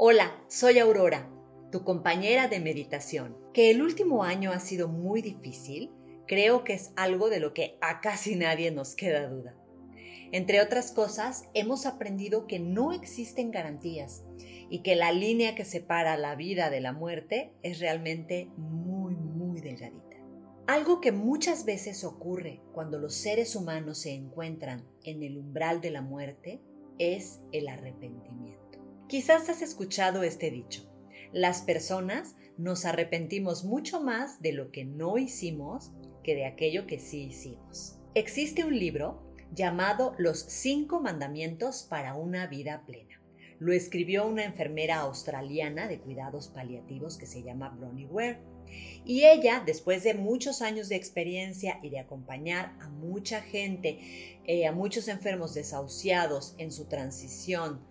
[0.00, 1.28] Hola, soy Aurora,
[1.72, 3.36] tu compañera de meditación.
[3.52, 5.90] Que el último año ha sido muy difícil,
[6.28, 9.56] creo que es algo de lo que a casi nadie nos queda duda.
[10.30, 14.22] Entre otras cosas, hemos aprendido que no existen garantías
[14.70, 19.60] y que la línea que separa la vida de la muerte es realmente muy, muy
[19.60, 20.16] delgadita.
[20.68, 25.90] Algo que muchas veces ocurre cuando los seres humanos se encuentran en el umbral de
[25.90, 26.60] la muerte
[27.00, 28.67] es el arrepentimiento.
[29.08, 30.82] Quizás has escuchado este dicho.
[31.32, 36.98] Las personas nos arrepentimos mucho más de lo que no hicimos que de aquello que
[36.98, 37.96] sí hicimos.
[38.14, 39.22] Existe un libro
[39.54, 43.18] llamado Los cinco mandamientos para una vida plena.
[43.58, 48.40] Lo escribió una enfermera australiana de cuidados paliativos que se llama Bronnie Ware.
[49.06, 54.66] Y ella, después de muchos años de experiencia y de acompañar a mucha gente, eh,
[54.66, 57.87] a muchos enfermos desahuciados en su transición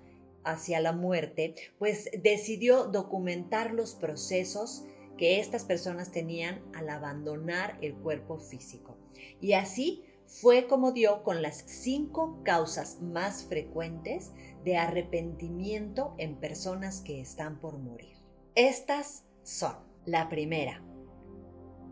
[0.52, 4.86] hacia la muerte, pues decidió documentar los procesos
[5.18, 8.98] que estas personas tenían al abandonar el cuerpo físico.
[9.42, 14.32] Y así fue como dio con las cinco causas más frecuentes
[14.64, 18.18] de arrepentimiento en personas que están por morir.
[18.56, 20.84] Estas son, la primera,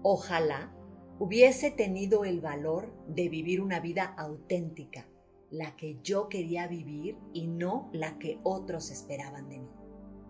[0.04, 0.74] ojalá
[1.20, 5.08] hubiese tenido el valor de vivir una vida auténtica,
[5.56, 9.70] la que yo quería vivir y no la que otros esperaban de mí.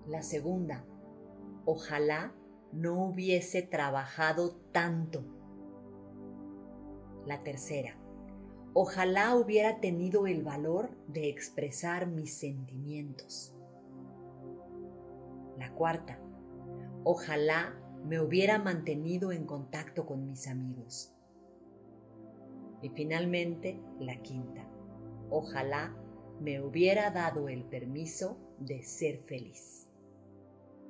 [0.06, 0.86] La segunda,
[1.66, 2.36] ojalá
[2.72, 5.24] no hubiese trabajado tanto.
[7.26, 7.98] La tercera,
[8.74, 13.56] ojalá hubiera tenido el valor de expresar mis sentimientos.
[15.58, 16.20] La cuarta,
[17.04, 21.16] ojalá me hubiera mantenido en contacto con mis amigos.
[22.84, 24.70] Y finalmente, la quinta,
[25.30, 25.96] Ojalá
[26.40, 29.88] me hubiera dado el permiso de ser feliz.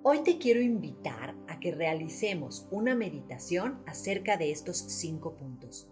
[0.03, 5.89] Hoy te quiero invitar a que realicemos una meditación acerca de estos cinco puntos.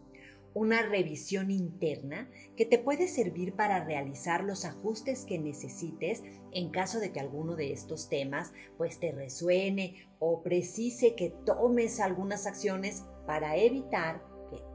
[0.53, 6.99] Una revisión interna que te puede servir para realizar los ajustes que necesites en caso
[6.99, 13.03] de que alguno de estos temas pues te resuene o precise que tomes algunas acciones
[13.25, 14.23] para evitar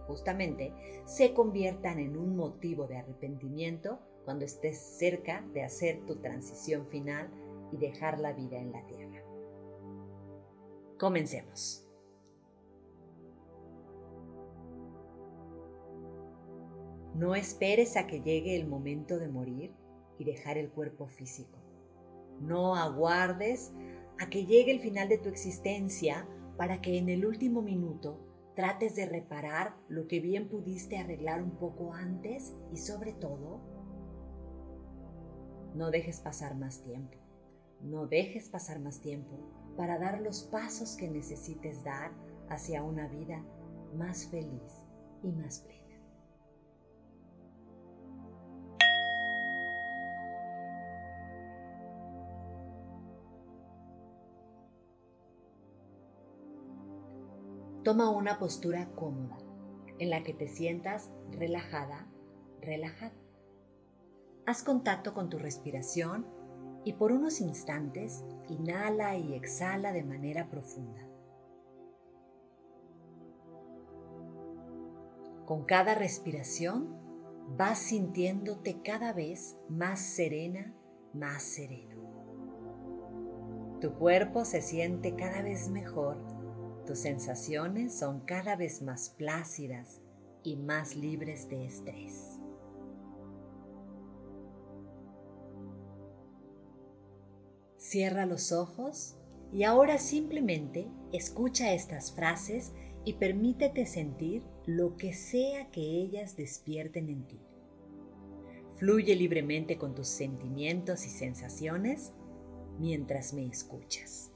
[0.09, 0.73] justamente
[1.05, 7.31] se conviertan en un motivo de arrepentimiento cuando estés cerca de hacer tu transición final
[7.71, 9.23] y dejar la vida en la tierra.
[10.99, 11.85] Comencemos.
[17.15, 19.75] No esperes a que llegue el momento de morir
[20.19, 21.59] y dejar el cuerpo físico.
[22.41, 23.73] No aguardes
[24.19, 28.28] a que llegue el final de tu existencia para que en el último minuto
[28.59, 33.61] trates de reparar lo que bien pudiste arreglar un poco antes y sobre todo,
[35.77, 37.17] no dejes pasar más tiempo.
[37.83, 39.39] No dejes pasar más tiempo
[39.77, 42.11] para dar los pasos que necesites dar
[42.49, 43.45] hacia una vida
[43.95, 44.85] más feliz
[45.23, 45.88] y más plena.
[57.89, 59.39] Toma una postura cómoda
[59.99, 62.07] en la que te sientas relajada,
[62.61, 63.15] relajada.
[64.45, 66.27] Haz contacto con tu respiración
[66.85, 71.01] y por unos instantes inhala y exhala de manera profunda.
[75.47, 76.95] Con cada respiración
[77.57, 80.75] vas sintiéndote cada vez más serena,
[81.15, 81.97] más sereno.
[83.81, 86.38] Tu cuerpo se siente cada vez mejor
[86.89, 90.01] tus sensaciones son cada vez más plácidas
[90.43, 92.41] y más libres de estrés.
[97.77, 99.19] Cierra los ojos
[99.53, 102.73] y ahora simplemente escucha estas frases
[103.05, 107.41] y permítete sentir lo que sea que ellas despierten en ti.
[108.79, 112.15] Fluye libremente con tus sentimientos y sensaciones
[112.79, 114.28] mientras me escuchas.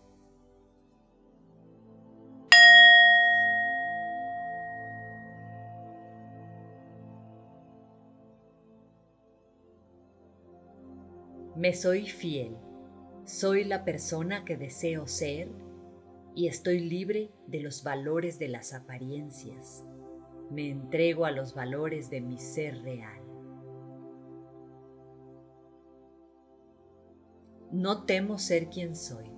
[11.54, 12.56] Me soy fiel,
[13.26, 15.50] soy la persona que deseo ser
[16.34, 19.84] y estoy libre de los valores de las apariencias.
[20.50, 23.20] Me entrego a los valores de mi ser real.
[27.70, 29.31] No temo ser quien soy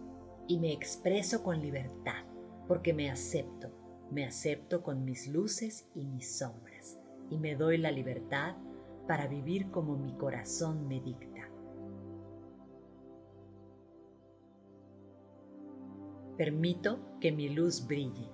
[0.46, 2.24] y me expreso con libertad
[2.68, 3.72] porque me acepto,
[4.12, 6.96] me acepto con mis luces y mis sombras
[7.28, 8.54] y me doy la libertad
[9.08, 11.33] para vivir como mi corazón me dicta.
[16.36, 18.28] Permito que mi luz brille.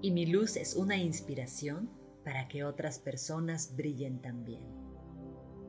[0.00, 1.90] Y mi luz es una inspiración
[2.24, 4.62] para que otras personas brillen también.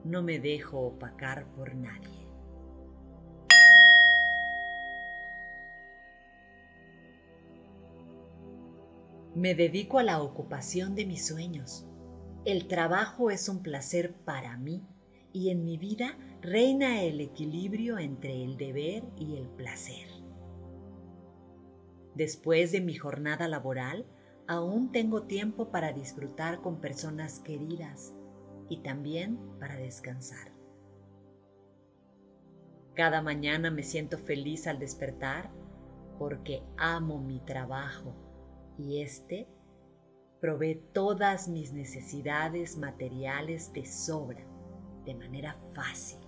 [0.06, 2.24] No me dejo opacar por nadie.
[9.36, 11.86] Me dedico a la ocupación de mis sueños.
[12.46, 14.84] El trabajo es un placer para mí
[15.34, 20.13] y en mi vida reina el equilibrio entre el deber y el placer.
[22.16, 24.06] Después de mi jornada laboral,
[24.48, 28.14] aún tengo tiempo para disfrutar con personas queridas
[28.70, 30.52] y también para descansar.
[32.94, 35.50] Cada mañana me siento feliz al despertar
[36.20, 38.16] porque amo mi trabajo
[38.78, 39.48] y este
[40.40, 44.46] provee todas mis necesidades materiales de sobra
[45.06, 46.20] de manera fácil.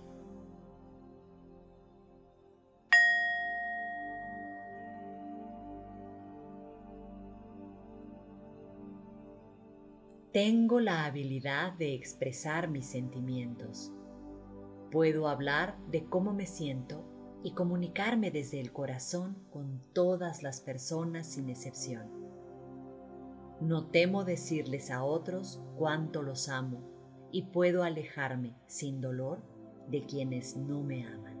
[10.36, 13.90] Tengo la habilidad de expresar mis sentimientos.
[14.90, 17.06] Puedo hablar de cómo me siento
[17.42, 22.10] y comunicarme desde el corazón con todas las personas sin excepción.
[23.62, 26.82] No temo decirles a otros cuánto los amo
[27.32, 29.40] y puedo alejarme sin dolor
[29.88, 31.40] de quienes no me aman.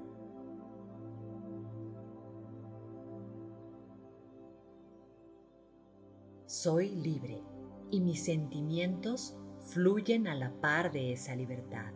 [6.46, 7.42] Soy libre
[7.90, 11.92] y mis sentimientos fluyen a la par de esa libertad.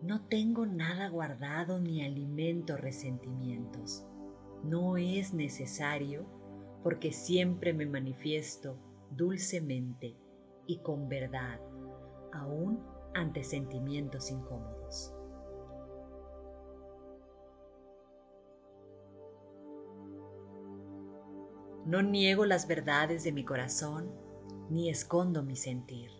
[0.00, 4.06] No tengo nada guardado ni alimento resentimientos.
[4.64, 6.26] No es necesario
[6.82, 8.76] porque siempre me manifiesto
[9.10, 10.16] dulcemente
[10.66, 11.60] y con verdad,
[12.32, 12.80] aún
[13.14, 15.14] ante sentimientos incómodos.
[21.84, 24.10] No niego las verdades de mi corazón
[24.72, 26.10] ni escondo mi sentir.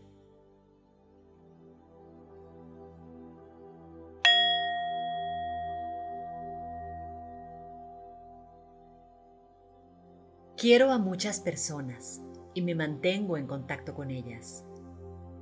[10.57, 12.21] Quiero a muchas personas
[12.55, 14.65] y me mantengo en contacto con ellas.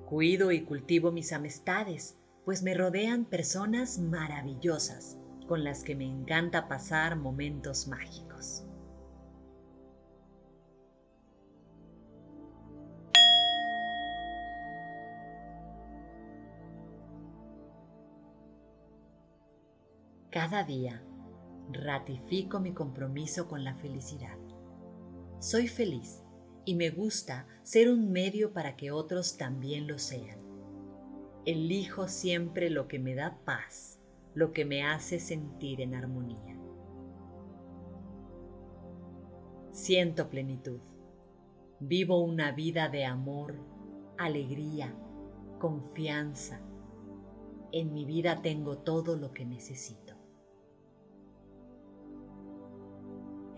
[0.09, 5.19] Cuido y cultivo mis amistades, pues me rodean personas maravillosas
[5.49, 8.65] con las que me encanta pasar momentos mágicos.
[20.31, 21.03] Cada día
[21.73, 24.39] ratifico mi compromiso con la felicidad.
[25.41, 26.23] Soy feliz
[26.65, 30.39] y me gusta ser un medio para que otros también lo sean.
[31.47, 33.99] Elijo siempre lo que me da paz,
[34.35, 36.57] lo que me hace sentir en armonía.
[39.73, 40.81] Siento plenitud.
[41.81, 43.57] Vivo una vida de amor,
[44.17, 44.95] alegría,
[45.59, 46.61] confianza.
[47.73, 50.10] En mi vida tengo todo lo que necesito.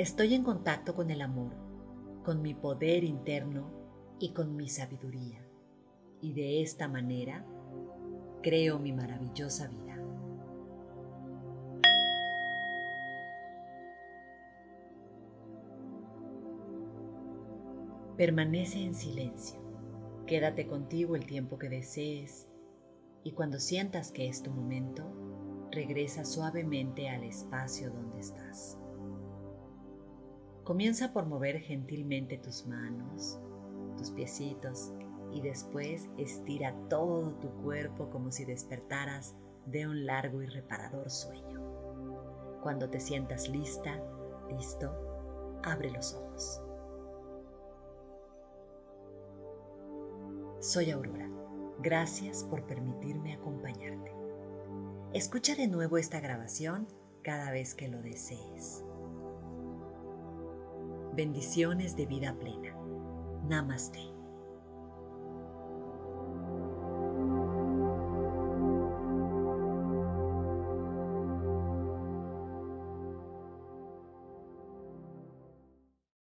[0.03, 1.53] Estoy en contacto con el amor,
[2.25, 3.71] con mi poder interno
[4.19, 5.47] y con mi sabiduría.
[6.21, 7.47] Y de esta manera
[8.43, 9.97] creo mi maravillosa vida.
[18.17, 19.61] Permanece en silencio.
[20.27, 22.49] Quédate contigo el tiempo que desees
[23.23, 25.05] y cuando sientas que es tu momento,
[25.71, 28.82] regresa suavemente al espacio donde estás.
[30.65, 33.41] Comienza por mover gentilmente tus manos,
[33.99, 34.93] tus piecitos
[35.33, 39.35] y después estira todo tu cuerpo como si despertaras
[39.67, 41.61] de un largo y reparador sueño.
[42.63, 44.01] Cuando te sientas lista,
[44.51, 46.63] listo, abre los ojos.
[50.61, 51.29] Soy Aurora.
[51.81, 54.13] Gracias por permitirme acompañarte.
[55.13, 56.87] Escucha de nuevo esta grabación
[57.25, 58.85] cada vez que lo desees.
[61.15, 62.75] Bendiciones de vida plena.
[63.47, 64.12] Namaste.